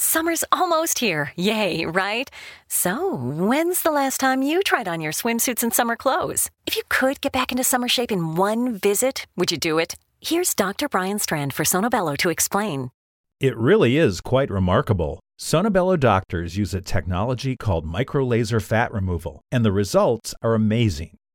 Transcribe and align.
Summer's 0.00 0.44
almost 0.52 1.00
here. 1.00 1.32
Yay, 1.34 1.84
right? 1.84 2.30
So, 2.68 3.16
when's 3.16 3.82
the 3.82 3.90
last 3.90 4.20
time 4.20 4.42
you 4.42 4.62
tried 4.62 4.86
on 4.86 5.00
your 5.00 5.10
swimsuits 5.10 5.64
and 5.64 5.74
summer 5.74 5.96
clothes? 5.96 6.50
If 6.66 6.76
you 6.76 6.84
could 6.88 7.20
get 7.20 7.32
back 7.32 7.50
into 7.50 7.64
summer 7.64 7.88
shape 7.88 8.12
in 8.12 8.36
one 8.36 8.76
visit, 8.76 9.26
would 9.34 9.50
you 9.50 9.58
do 9.58 9.80
it? 9.80 9.96
Here's 10.20 10.54
Dr. 10.54 10.88
Brian 10.88 11.18
Strand 11.18 11.52
for 11.52 11.64
Sonobello 11.64 12.16
to 12.18 12.30
explain. 12.30 12.92
It 13.40 13.56
really 13.56 13.96
is 13.96 14.20
quite 14.20 14.50
remarkable. 14.50 15.18
Sonobello 15.36 15.98
doctors 15.98 16.56
use 16.56 16.74
a 16.74 16.80
technology 16.80 17.56
called 17.56 17.84
microlaser 17.84 18.62
fat 18.62 18.92
removal, 18.92 19.40
and 19.50 19.64
the 19.64 19.72
results 19.72 20.32
are 20.42 20.54
amazing. 20.54 21.16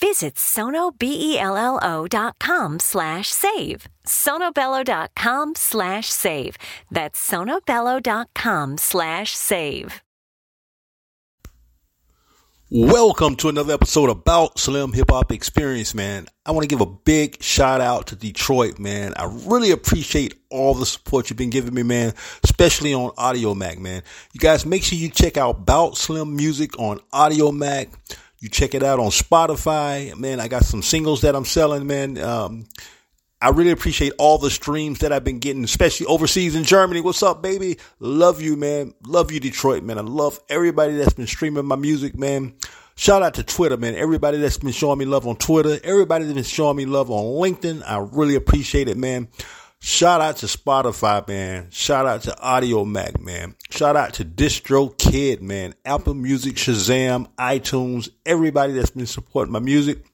Visit 0.00 0.34
sonobello.com 0.34 2.80
slash 2.80 3.28
save. 3.28 3.86
sonobello.com 4.06 5.54
slash 5.54 6.08
save. 6.08 6.56
That's 6.90 7.30
sonobello.com 7.30 8.78
slash 8.78 9.30
save. 9.30 10.02
Welcome 12.68 13.36
to 13.36 13.48
another 13.48 13.74
episode 13.74 14.10
about 14.10 14.58
Slim 14.58 14.92
Hip 14.92 15.10
Hop 15.10 15.30
Experience, 15.30 15.94
man. 15.94 16.26
I 16.44 16.50
want 16.50 16.64
to 16.64 16.68
give 16.68 16.80
a 16.80 16.86
big 16.86 17.40
shout 17.40 17.80
out 17.80 18.08
to 18.08 18.16
Detroit, 18.16 18.80
man. 18.80 19.14
I 19.16 19.26
really 19.46 19.70
appreciate 19.70 20.34
all 20.50 20.74
the 20.74 20.84
support 20.84 21.30
you've 21.30 21.36
been 21.36 21.50
giving 21.50 21.74
me, 21.74 21.84
man, 21.84 22.12
especially 22.42 22.92
on 22.92 23.12
Audiomack, 23.12 23.78
man. 23.78 24.02
You 24.32 24.40
guys 24.40 24.66
make 24.66 24.82
sure 24.82 24.98
you 24.98 25.10
check 25.10 25.36
out 25.36 25.64
Bout 25.64 25.96
Slim 25.96 26.34
Music 26.34 26.76
on 26.80 26.98
Audiomack. 27.14 27.90
You 28.38 28.48
check 28.48 28.74
it 28.74 28.82
out 28.82 28.98
on 28.98 29.10
Spotify. 29.10 30.16
Man, 30.16 30.40
I 30.40 30.48
got 30.48 30.64
some 30.64 30.82
singles 30.82 31.22
that 31.22 31.34
I'm 31.34 31.44
selling, 31.44 31.86
man. 31.86 32.18
Um, 32.18 32.66
I 33.40 33.50
really 33.50 33.70
appreciate 33.70 34.12
all 34.18 34.38
the 34.38 34.50
streams 34.50 35.00
that 35.00 35.12
I've 35.12 35.24
been 35.24 35.38
getting, 35.38 35.64
especially 35.64 36.06
overseas 36.06 36.54
in 36.54 36.64
Germany. 36.64 37.00
What's 37.00 37.22
up, 37.22 37.42
baby? 37.42 37.78
Love 37.98 38.40
you, 38.40 38.56
man. 38.56 38.94
Love 39.06 39.30
you, 39.30 39.40
Detroit, 39.40 39.82
man. 39.82 39.98
I 39.98 40.02
love 40.02 40.40
everybody 40.48 40.96
that's 40.96 41.12
been 41.12 41.26
streaming 41.26 41.66
my 41.66 41.76
music, 41.76 42.16
man. 42.18 42.54
Shout 42.96 43.22
out 43.22 43.34
to 43.34 43.42
Twitter, 43.42 43.76
man. 43.76 43.94
Everybody 43.94 44.38
that's 44.38 44.56
been 44.56 44.72
showing 44.72 44.98
me 44.98 45.04
love 45.04 45.26
on 45.26 45.36
Twitter. 45.36 45.78
Everybody 45.84 46.24
that's 46.24 46.34
been 46.34 46.44
showing 46.44 46.78
me 46.78 46.86
love 46.86 47.10
on 47.10 47.24
LinkedIn. 47.24 47.82
I 47.86 47.98
really 47.98 48.36
appreciate 48.36 48.88
it, 48.88 48.96
man. 48.96 49.28
Shout 49.86 50.20
out 50.20 50.38
to 50.38 50.46
Spotify, 50.46 51.26
man. 51.28 51.68
Shout 51.70 52.06
out 52.06 52.22
to 52.22 52.32
Audiomack, 52.32 53.20
man. 53.20 53.54
Shout 53.70 53.94
out 53.94 54.14
to 54.14 54.24
DistroKid, 54.24 55.40
man. 55.40 55.74
Apple 55.84 56.14
Music, 56.14 56.56
Shazam, 56.56 57.28
iTunes, 57.38 58.08
everybody 58.26 58.72
that's 58.72 58.90
been 58.90 59.06
supporting 59.06 59.52
my 59.52 59.60
music. 59.60 60.04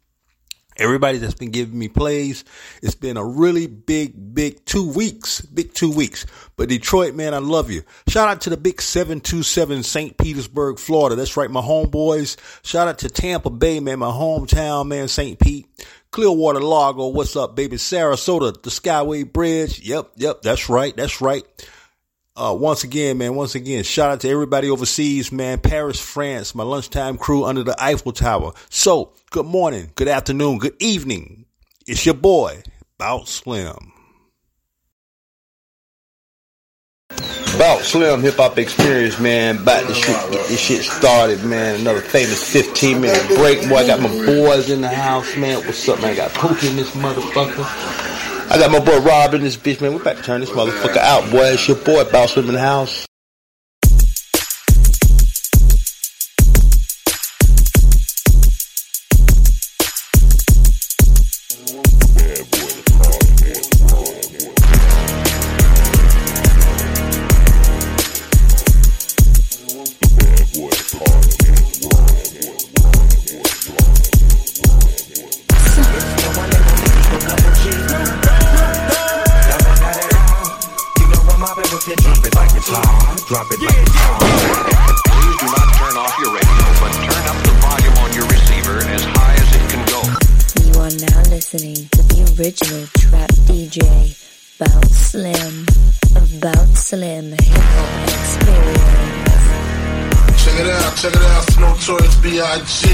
Everybody 0.77 1.19
that's 1.19 1.35
been 1.35 1.51
giving 1.51 1.79
me 1.79 1.89
plays. 1.89 2.45
It's 2.83 2.95
been 2.95 3.17
a 3.17 3.25
really 3.25 3.67
big, 3.67 4.35
big 4.35 4.63
two 4.67 4.91
weeks. 4.91 5.41
Big 5.41 5.73
two 5.73 5.91
weeks. 5.91 6.27
But 6.57 6.69
Detroit, 6.69 7.15
man, 7.15 7.33
I 7.33 7.39
love 7.39 7.71
you. 7.71 7.83
Shout 8.09 8.29
out 8.29 8.43
to 8.43 8.51
the 8.51 8.59
big 8.59 8.81
727 8.81 9.85
St. 9.85 10.19
Petersburg, 10.19 10.79
Florida. 10.79 11.17
That's 11.17 11.37
right, 11.37 11.51
my 11.51 11.63
homeboys. 11.63 12.37
Shout 12.63 12.89
out 12.89 12.99
to 12.99 13.09
Tampa 13.09 13.49
Bay, 13.49 13.81
man, 13.81 14.01
my 14.01 14.11
hometown, 14.11 14.87
man, 14.89 15.09
St. 15.09 15.39
Pete. 15.39 15.67
Clearwater 16.13 16.61
Largo, 16.61 17.07
what's 17.07 17.37
up, 17.37 17.57
baby? 17.57 17.77
Sarasota, 17.77 18.63
the 18.63 18.69
Skyway 18.69 19.33
Bridge. 19.33 19.81
Yep, 19.81 20.13
yep, 20.17 20.43
that's 20.43 20.69
right, 20.69 20.95
that's 20.95 21.23
right. 21.23 21.43
Uh, 22.37 22.55
once 22.59 22.85
again, 22.85 23.17
man, 23.17 23.35
once 23.35 23.55
again, 23.55 23.83
shout 23.83 24.11
out 24.11 24.21
to 24.21 24.29
everybody 24.29 24.69
overseas, 24.69 25.33
man. 25.33 25.59
Paris, 25.59 25.99
France, 25.99 26.55
my 26.55 26.65
lunchtime 26.65 27.17
crew 27.17 27.47
under 27.47 27.63
the 27.63 27.75
Eiffel 27.83 28.13
Tower. 28.13 28.53
So, 28.69 29.15
good 29.31 29.47
morning, 29.47 29.91
good 29.95 30.07
afternoon, 30.07 30.59
good 30.59 30.77
evening. 30.81 31.47
It's 31.87 32.05
your 32.05 32.15
boy, 32.15 32.63
Bout 32.99 33.27
Slim. 33.27 33.92
Bout 37.59 37.83
Slim 37.83 38.23
Hip 38.23 38.37
Hop 38.37 38.59
Experience, 38.59 39.21
man. 39.21 39.59
About 39.59 39.87
to 39.87 39.95
shoot, 39.95 40.17
get 40.31 40.49
this 40.49 40.59
shit 40.61 40.83
started, 40.83 41.45
man. 41.45 41.81
Another 41.81 42.01
famous 42.01 42.51
15 42.51 43.01
minute 43.01 43.27
break. 43.37 43.69
Boy, 43.69 43.77
I 43.77 43.87
got 43.87 44.01
my 44.01 44.09
boys 44.09 44.71
in 44.71 44.81
the 44.81 44.89
house, 44.89 45.37
man. 45.37 45.59
What's 45.67 45.87
up, 45.89 46.01
man? 46.01 46.13
I 46.13 46.15
got 46.17 46.31
Pookie 46.31 46.71
in 46.71 46.77
this 46.77 46.91
motherfucker. 46.93 47.65
I 48.51 48.59
got 48.59 48.71
my 48.71 48.81
boy 48.81 48.99
Rob 49.01 49.35
in 49.35 49.43
this 49.43 49.57
bitch, 49.57 49.81
man. 49.81 49.95
We're 49.95 50.01
about 50.01 50.17
to 50.17 50.23
turn 50.23 50.41
this 50.41 50.51
motherfucker 50.51 50.97
out, 50.97 51.31
boy. 51.31 51.45
It's 51.53 51.69
your 51.69 51.77
boy, 51.77 52.05
Bout 52.11 52.31
Slim 52.31 52.49
in 52.49 52.55
the 52.55 52.61
house. 52.61 53.07
Check 100.97 101.15
it 101.15 101.23
out, 101.23 101.43
Snow 101.51 101.67
it 101.67 101.71
out, 101.71 101.79
Notorious 101.79 102.17
B.I.G. 102.17 102.87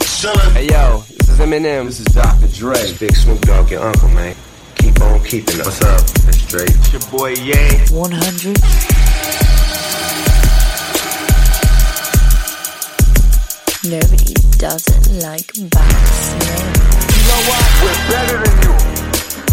Chillin'. 0.00 0.52
Hey 0.52 0.68
yo, 0.68 1.02
this 1.18 1.28
is 1.30 1.38
Eminem. 1.38 1.86
This 1.86 2.00
is 2.00 2.06
Dr. 2.06 2.48
Dre. 2.48 2.92
Big 2.98 3.16
Snoop 3.16 3.40
Dogg, 3.40 3.70
your 3.70 3.82
uncle, 3.82 4.08
man. 4.10 4.36
Keep 4.76 5.00
on 5.00 5.24
keeping 5.24 5.58
up. 5.60 5.66
What's 5.66 5.82
up? 5.82 6.00
It's 6.28 6.46
Dre. 6.46 6.62
It's 6.64 6.92
your 6.92 7.02
boy 7.10 7.30
Ye. 7.30 7.54
100. 7.90 8.60
Nobody 13.88 14.34
doesn't 14.58 15.22
like 15.22 15.50
Bout 15.70 16.06
Slim. 16.12 16.70
You 17.10 17.22
know 17.26 17.40
what? 17.48 17.64
We're 17.82 18.00
better 18.12 18.36
than 18.44 18.56
you. 18.62 18.72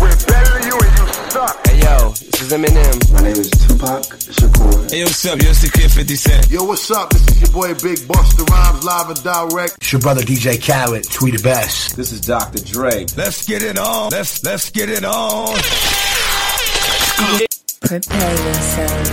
We're 0.02 0.20
better 0.28 0.52
than 0.54 0.68
you 0.68 0.76
and 0.76 0.84
you 0.84 0.84
suck. 0.84 0.87
Hey 1.28 1.82
yo, 1.82 2.10
this 2.10 2.42
is 2.42 2.54
Eminem. 2.54 3.12
My 3.12 3.22
name 3.22 3.36
is 3.36 3.50
Tupac 3.50 4.02
Shakur. 4.32 4.90
Hey, 4.90 5.04
what's 5.04 5.26
up? 5.26 5.42
Yo, 5.42 5.50
it's 5.50 5.62
the 5.62 5.70
kid 5.70 5.92
50 5.92 6.16
Cent. 6.16 6.50
Yo, 6.50 6.64
what's 6.64 6.90
up? 6.90 7.10
This 7.10 7.28
is 7.28 7.42
your 7.42 7.52
boy 7.52 7.74
Big 7.84 8.00
Busta 8.08 8.48
Rhymes 8.50 8.86
live 8.86 9.10
and 9.10 9.24
direct. 9.24 9.76
It's 9.78 9.92
your 9.92 10.00
brother 10.00 10.22
DJ 10.22 10.56
Khaled, 10.56 11.04
tweet 11.12 11.36
the 11.36 11.44
best. 11.44 11.98
This 11.98 12.14
is 12.14 12.22
Dr. 12.22 12.64
Dre. 12.64 13.06
Let's 13.18 13.46
get 13.46 13.62
it 13.62 13.78
on. 13.78 14.10
Let's 14.10 14.42
let's 14.46 14.70
get 14.70 14.90
it 14.90 15.04
on. 15.04 15.58
Prepare 17.82 18.32
yourself 18.48 19.08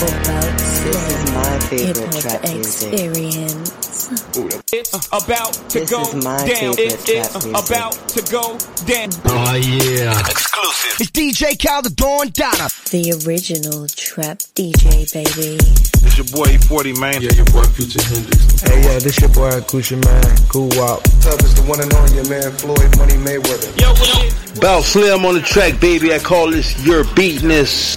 for 0.00 0.10
Bout 0.24 0.60
Slim 0.60 1.34
my 1.34 1.50
Hip 1.50 1.62
favorite 1.62 2.14
Hop 2.14 2.22
trap 2.22 2.54
music. 2.54 3.93
Experience. 4.12 4.62
It's 4.72 5.06
about 5.12 5.52
to 5.70 5.80
This 5.80 5.90
go 5.90 6.02
is 6.02 6.14
my 6.24 6.36
down. 6.38 6.46
favorite 6.48 6.78
It 6.78 7.08
is 7.08 7.28
trap 7.32 7.44
music. 7.44 7.66
about 7.68 7.92
to 8.08 8.20
go 8.30 8.58
down. 8.86 9.08
Oh 9.24 9.54
yeah. 9.54 10.18
Exclusive. 10.28 11.00
It's 11.00 11.10
DJ 11.10 11.56
Khaled, 11.58 11.84
the 11.86 11.90
Dawn 11.90 12.28
Donna. 12.30 12.68
The 12.90 13.12
original 13.26 13.86
trap 13.88 14.38
DJ, 14.54 15.10
baby. 15.12 15.58
It's 16.06 16.16
your 16.18 16.26
boy 16.30 16.58
40 16.58 16.92
man. 17.00 17.22
Yeah, 17.22 17.32
your 17.32 17.46
boy 17.46 17.64
Future 17.74 18.02
Hendrix. 18.04 18.60
Hey, 18.62 18.82
yeah, 18.82 18.98
this 19.00 19.18
your 19.20 19.30
boy 19.30 19.60
Cushion 19.62 20.00
Man. 20.00 20.24
Cool 20.48 20.68
Wop. 20.76 21.00
What's 21.00 21.26
up? 21.26 21.40
It's 21.40 21.54
the 21.54 21.62
one 21.62 21.80
and 21.80 21.92
only 21.94 22.14
your 22.14 22.28
man 22.28 22.52
Floyd 22.52 22.96
Money 22.98 23.14
Mayweather. 23.14 23.70
Yo, 23.80 23.90
what 23.90 24.54
up? 24.56 24.60
Bout 24.60 24.84
Slim 24.84 25.24
on 25.24 25.34
the 25.34 25.40
track, 25.42 25.80
baby. 25.80 26.12
I 26.14 26.18
call 26.18 26.50
this 26.50 26.78
your 26.86 27.04
beatness. 27.16 27.96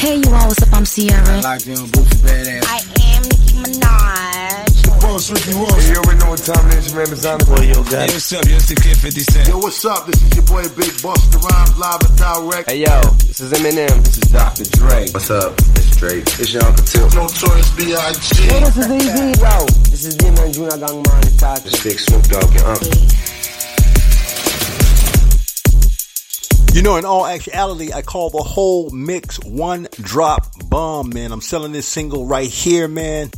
Hey, 0.00 0.16
you 0.16 0.30
all, 0.34 0.48
what's 0.48 0.62
up? 0.62 0.72
I'm 0.72 0.84
Sierra. 0.86 1.40
Locked 1.42 1.66
in, 1.66 1.74
Boosie 1.76 2.22
Badass. 2.22 2.64
I 2.66 2.78
am 5.12 5.18
Nicki 5.18 5.28
Minaj. 5.28 5.28
Boss 5.28 5.30
Ricky 5.30 5.54
Ross. 5.58 5.88
You 5.88 5.96
already 5.96 6.18
know 6.18 6.30
what 6.30 6.32
what 6.32 6.40
time 6.40 6.66
it 6.70 6.78
is, 6.78 6.94
man. 6.94 7.04
It's 7.12 7.26
on 7.26 7.38
the 7.38 7.44
boy, 7.44 7.68
yo, 7.68 7.84
guys. 7.84 7.92
Hey, 7.92 8.16
what's 8.16 8.32
up? 8.32 8.44
Yo, 8.48 8.56
it's 8.56 8.68
the 8.68 8.74
kid 8.74 8.96
50 8.96 9.20
Cent. 9.20 9.48
Yo, 9.48 9.58
what's 9.58 9.84
up? 9.84 10.06
This 10.06 10.22
is 10.22 10.32
your 10.32 10.46
boy 10.48 10.64
Big 10.72 10.96
Busta 11.04 11.36
Rhymes 11.44 11.76
live 11.76 12.00
and 12.00 12.16
direct. 12.16 12.70
Hey 12.70 12.80
yo, 12.80 13.00
this 13.28 13.40
is 13.40 13.52
Eminem. 13.52 14.00
This 14.00 14.16
is 14.16 14.32
Dr. 14.32 14.64
Dre. 14.64 15.06
What's 15.12 15.30
up? 15.30 15.52
It's 15.76 15.96
Drake. 15.96 16.24
It's 16.40 16.52
your 16.52 16.64
Uncle 16.64 16.84
Tip. 16.88 17.12
Notorious 17.12 17.70
B.I.G. 17.76 18.48
Hey, 18.48 18.60
this 18.64 18.76
is 18.80 18.88
Easy. 18.88 19.36
Yo, 19.36 19.66
this 19.92 20.04
is 20.08 20.16
Demon 20.16 20.52
Junior 20.52 20.78
Gang 20.80 21.04
Man 21.04 21.22
talking. 21.36 21.68
This 21.68 21.84
Big 21.84 22.00
Snoop 22.00 22.24
Dogg, 22.32 22.48
your 22.54 22.64
uncle. 22.64 22.88
You 26.72 26.80
know, 26.80 26.96
in 26.96 27.04
all 27.04 27.26
actuality, 27.26 27.92
I 27.92 28.00
call 28.00 28.30
the 28.30 28.42
whole 28.42 28.88
mix 28.88 29.38
one 29.44 29.86
drop 30.00 30.48
bomb, 30.70 31.10
man. 31.10 31.30
I'm 31.30 31.42
selling 31.42 31.72
this 31.72 31.86
single 31.86 32.24
right 32.24 32.48
here, 32.48 32.88
man. 32.88 33.30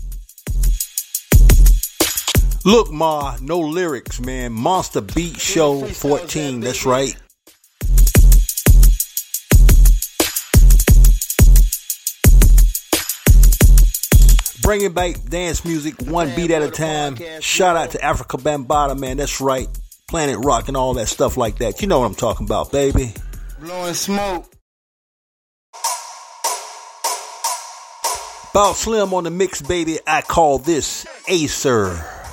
Look, 2.67 2.91
Ma, 2.91 3.37
no 3.43 3.61
lyrics, 3.61 4.21
man. 4.21 4.55
Monster 4.55 5.03
Beat 5.03 5.39
Show 5.39 5.85
14, 5.85 6.61
that's 6.61 6.87
right. 6.87 7.15
Bringing 14.63 14.95
back 14.95 15.23
dance 15.29 15.63
music 15.67 16.01
one 16.01 16.35
beat 16.35 16.51
at 16.51 16.63
a 16.63 16.71
time. 16.71 17.17
Shout 17.41 17.77
out 17.77 17.91
to 17.91 17.99
Afrika 17.99 18.41
Bambaataa, 18.41 18.99
man. 18.99 19.19
That's 19.19 19.43
right. 19.43 19.69
Planet 20.09 20.39
Rock 20.43 20.69
and 20.69 20.77
all 20.77 20.95
that 20.95 21.09
stuff 21.09 21.37
like 21.37 21.59
that. 21.59 21.83
You 21.83 21.89
know 21.89 22.01
what 22.01 22.07
I'm 22.07 22.15
talking 22.15 22.47
about, 22.47 22.73
baby. 22.73 23.13
Blowing 23.61 23.93
smoke. 23.93 24.51
Bout 28.55 28.77
Slim 28.77 29.13
on 29.13 29.25
the 29.25 29.31
mix, 29.31 29.61
baby. 29.61 29.99
I 30.07 30.23
call 30.23 30.57
this 30.59 31.07
Acer. 31.29 32.24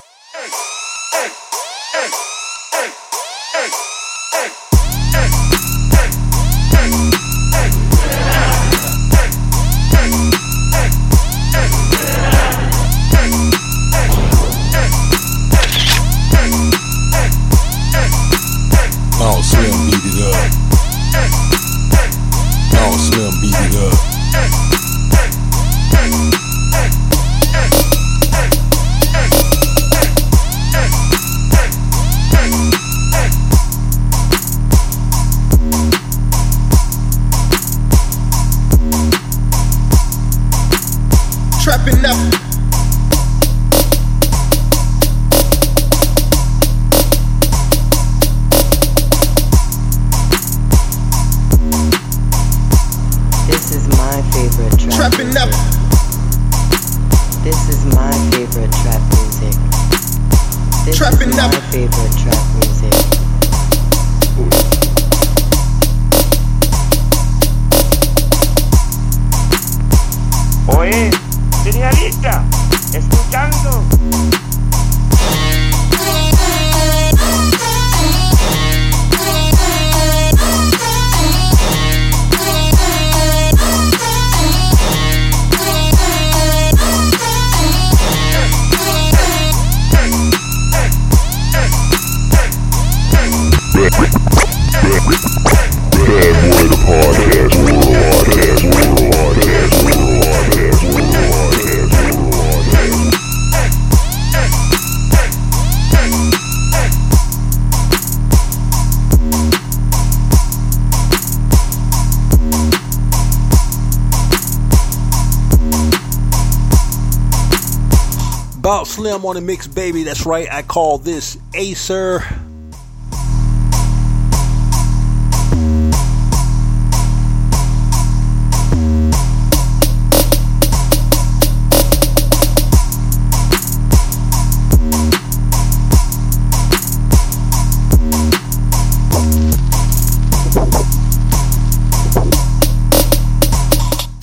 Slim 118.80 119.26
on 119.26 119.34
the 119.34 119.42
mix, 119.42 119.66
baby. 119.66 120.02
That's 120.02 120.24
right. 120.24 120.50
I 120.50 120.62
call 120.62 120.96
this 120.96 121.36
Acer. 121.52 122.24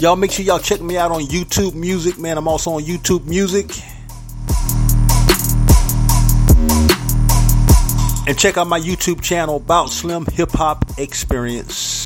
Y'all 0.01 0.15
make 0.15 0.31
sure 0.31 0.43
y'all 0.43 0.57
check 0.57 0.81
me 0.81 0.97
out 0.97 1.11
on 1.11 1.21
YouTube 1.21 1.75
Music, 1.75 2.17
man. 2.17 2.37
I'm 2.37 2.47
also 2.47 2.71
on 2.71 2.81
YouTube 2.81 3.25
Music. 3.25 3.69
And 8.29 8.37
check 8.37 8.57
out 8.59 8.67
my 8.67 8.79
YouTube 8.79 9.23
channel, 9.23 9.55
About 9.55 9.89
Slim 9.89 10.23
Hip 10.33 10.51
Hop 10.51 10.85
Experience. 10.99 12.05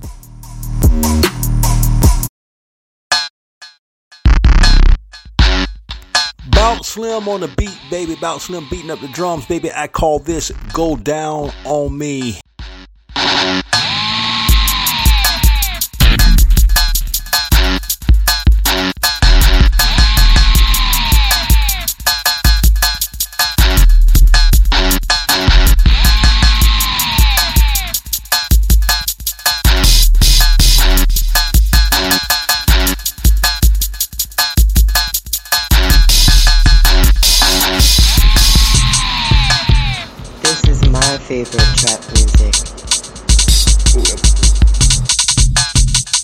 Bout 6.50 6.86
Slim 6.86 7.28
on 7.28 7.42
the 7.42 7.54
beat, 7.58 7.78
baby. 7.90 8.16
Bout 8.16 8.40
Slim 8.40 8.66
beating 8.70 8.90
up 8.90 9.02
the 9.02 9.10
drums, 9.10 9.46
baby. 9.48 9.70
I 9.76 9.90
call 9.90 10.20
this 10.20 10.50
Go 10.72 10.96
Down 10.96 11.52
on 11.66 11.98
Me. 11.98 12.40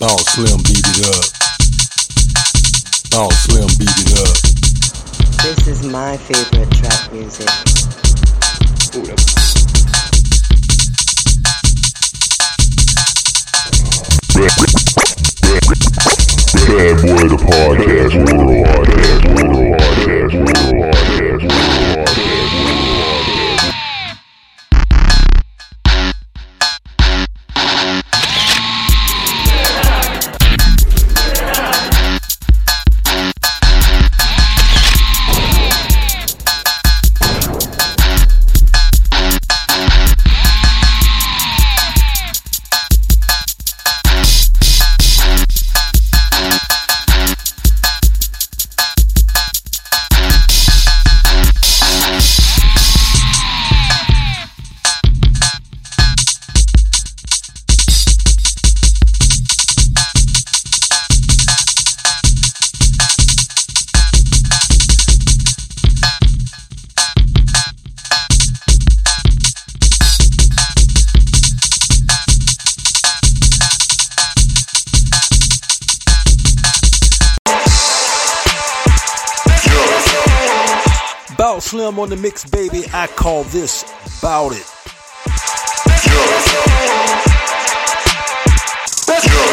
Oh, 0.01 0.15
Slim 0.15 0.57
beat 0.63 0.79
it 0.79 1.05
up. 1.07 1.25
Oh, 3.15 3.29
Slim 3.31 3.67
beat 3.77 3.91
it 3.99 4.15
up. 4.17 4.37
This 5.43 5.67
is 5.67 5.83
my 5.83 6.15
favorite 6.15 6.71
trap 6.71 7.11
music. 7.11 7.49
Bad 16.65 16.95
Boy 17.01 17.27
the 17.27 17.35
Podcast 17.35 18.15
World. 18.15 18.67
Podcast 18.67 19.23
World. 19.35 19.79
Podcast 19.79 20.33
World. 20.73 20.88
On 81.99 82.07
the 82.07 82.15
mix, 82.15 82.45
baby. 82.45 82.85
I 82.93 83.07
call 83.07 83.43
this 83.43 83.83
Bout 84.21 84.53
It. 84.53 84.65
Look 89.05 89.48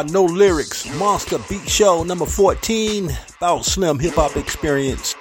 Ma, 0.00 0.12
no 0.12 0.24
lyrics. 0.24 0.86
Monster 0.98 1.38
Beat 1.48 1.68
Show 1.68 2.04
number 2.04 2.26
14. 2.26 3.10
Bout 3.40 3.64
Slim 3.64 3.98
Hip 3.98 4.14
Hop 4.14 4.36
Experience. 4.36 5.14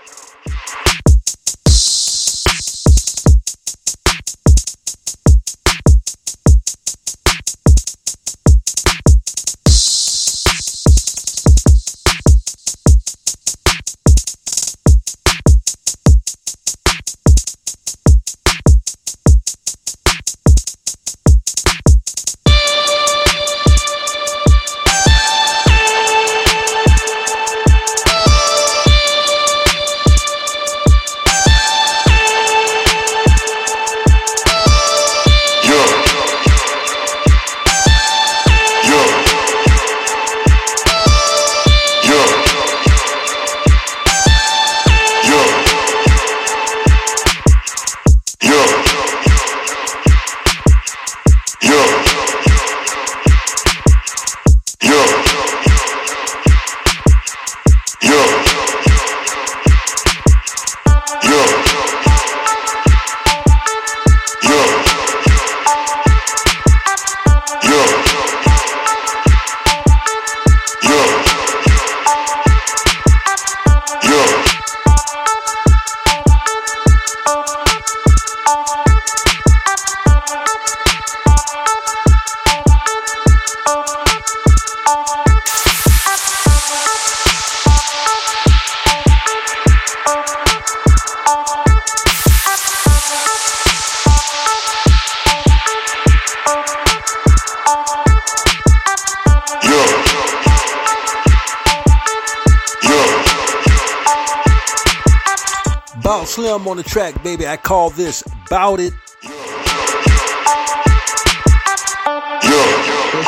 Slim 106.50 106.68
on 106.68 106.78
the 106.78 106.84
track, 106.84 107.22
baby. 107.22 107.46
I 107.46 107.58
call 107.58 107.92
this 107.92 108.24
Bout 108.50 108.80
It. 108.80 108.92
This 109.22 109.32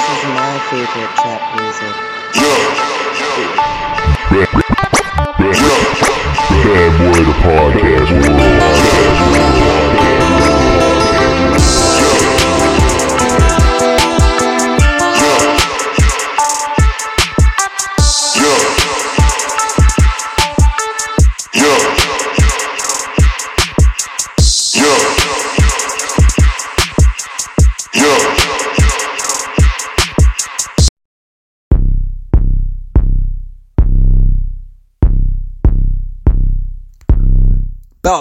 is 0.10 0.24
my 0.26 0.58
favorite 0.72 1.14
trap 1.22 1.42
music. 1.62 1.94
Bad 6.64 6.94
Boy 6.98 7.22
the 7.24 7.36
Podcast 7.44 8.61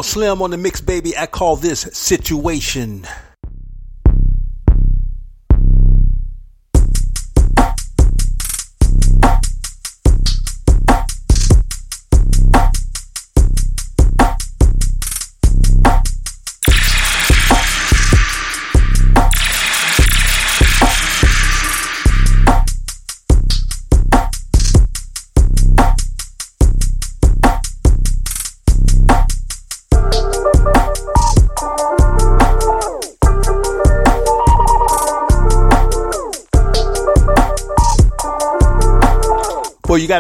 Bout 0.01 0.07
Slim 0.07 0.41
on 0.41 0.51
the 0.51 0.57
mix, 0.57 0.81
baby. 0.81 1.15
I 1.15 1.27
call 1.27 1.57
this 1.57 1.81
Situation. 1.93 3.07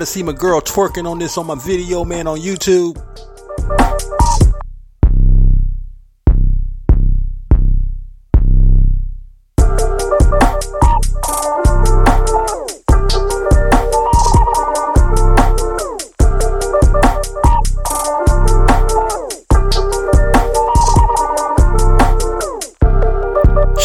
Got 0.00 0.06
to 0.06 0.12
see 0.12 0.22
my 0.22 0.32
girl 0.32 0.62
twerking 0.62 1.06
on 1.06 1.18
this 1.18 1.36
on 1.36 1.46
my 1.46 1.54
video, 1.56 2.06
man, 2.06 2.26
on 2.26 2.38
YouTube. 2.38 3.09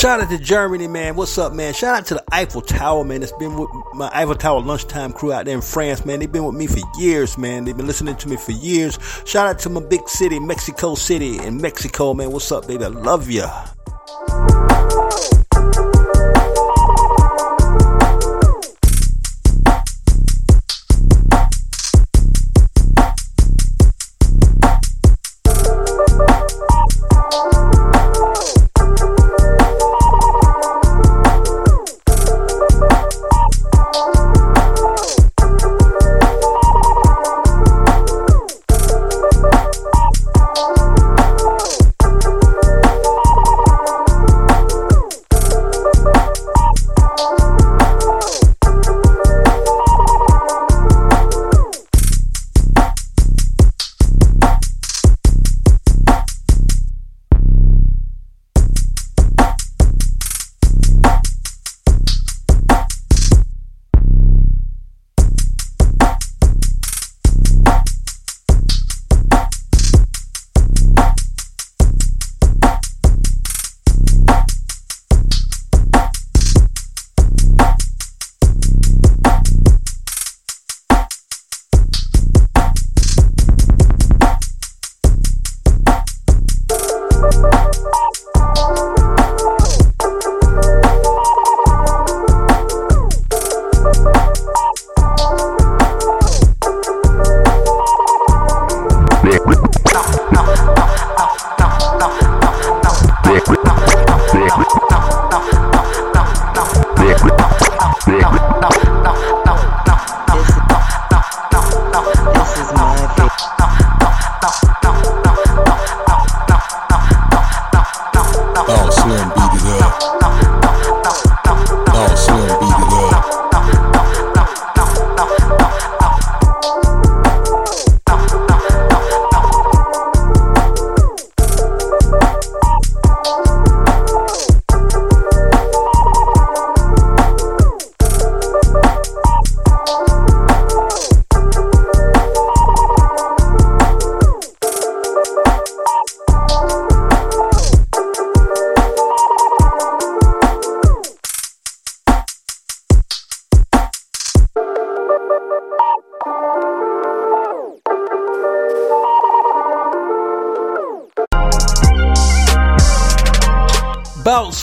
Shout 0.05 0.21
out 0.21 0.29
to 0.29 0.37
Germany, 0.37 0.87
man. 0.87 1.15
What's 1.15 1.35
up, 1.39 1.51
man? 1.53 1.73
Shout 1.73 1.95
out 1.95 2.05
to 2.05 2.13
the 2.13 2.23
Eiffel 2.31 2.61
Tower, 2.61 3.03
man. 3.03 3.23
It's 3.23 3.31
been 3.31 3.57
with 3.57 3.67
my 3.95 4.07
Eiffel 4.13 4.35
Tower 4.35 4.61
lunchtime 4.61 5.11
crew 5.11 5.33
out 5.33 5.45
there 5.45 5.55
in 5.55 5.63
France, 5.63 6.05
man. 6.05 6.19
They've 6.19 6.31
been 6.31 6.43
with 6.45 6.53
me 6.53 6.67
for 6.67 6.77
years, 6.99 7.39
man. 7.39 7.65
They've 7.65 7.75
been 7.75 7.87
listening 7.87 8.15
to 8.17 8.29
me 8.29 8.37
for 8.37 8.51
years. 8.51 8.99
Shout 9.25 9.47
out 9.47 9.57
to 9.61 9.69
my 9.71 9.81
big 9.81 10.07
city, 10.07 10.39
Mexico 10.39 10.93
City 10.93 11.39
in 11.39 11.59
Mexico, 11.59 12.13
man. 12.13 12.29
What's 12.29 12.51
up, 12.51 12.67
baby? 12.67 12.83
I 12.83 12.89
love 12.89 13.31
ya. 13.31 13.65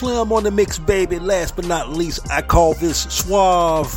Slim 0.02 0.32
on 0.32 0.42
the 0.42 0.50
mix, 0.50 0.80
baby. 0.80 1.20
Last 1.20 1.54
but 1.54 1.64
not 1.68 1.90
least, 1.90 2.28
I 2.28 2.42
call 2.42 2.74
this 2.74 3.02
suave. 3.02 3.88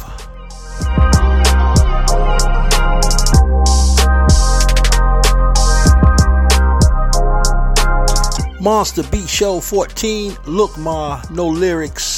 Monster 8.62 9.02
Beat 9.10 9.28
Show 9.28 9.60
14. 9.60 10.38
Look, 10.46 10.78
Ma, 10.78 11.24
no 11.32 11.48
lyrics. 11.48 12.14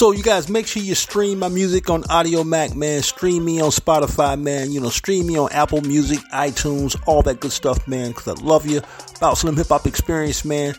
So 0.00 0.12
you 0.12 0.22
guys 0.22 0.48
make 0.48 0.66
sure 0.66 0.82
you 0.82 0.94
stream 0.94 1.40
my 1.40 1.48
music 1.48 1.90
on 1.90 2.04
Audiomack, 2.04 2.74
man. 2.74 3.02
Stream 3.02 3.44
me 3.44 3.60
on 3.60 3.68
Spotify, 3.68 4.40
man. 4.40 4.72
You 4.72 4.80
know, 4.80 4.88
stream 4.88 5.26
me 5.26 5.38
on 5.38 5.52
Apple 5.52 5.82
Music, 5.82 6.20
iTunes, 6.32 6.98
all 7.06 7.20
that 7.20 7.40
good 7.40 7.52
stuff, 7.52 7.86
man. 7.86 8.14
Cause 8.14 8.28
I 8.28 8.42
love 8.42 8.64
you. 8.66 8.80
About 9.18 9.36
Slim 9.36 9.58
Hip 9.58 9.66
Hop 9.66 9.86
Experience, 9.86 10.42
man. 10.42 10.74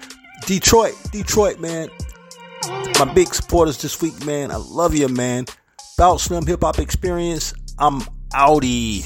Detroit, 0.48 0.96
Detroit, 1.12 1.60
man. 1.60 1.92
My 2.98 3.14
big 3.14 3.32
supporters 3.32 3.80
this 3.80 4.02
week, 4.02 4.26
man. 4.26 4.50
I 4.50 4.56
love 4.56 4.96
you, 4.96 5.08
man. 5.08 5.46
About 6.00 6.20
Slim 6.20 6.48
Hip 6.48 6.62
Hop 6.64 6.80
Experience. 6.80 7.54
I'm 7.78 8.02
outie. 8.34 9.06